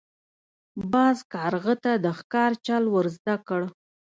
[0.91, 3.61] باز کارغه ته د ښکار چل ور زده کړ.